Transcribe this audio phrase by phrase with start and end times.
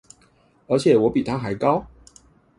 [0.65, 1.85] 而且我還比他高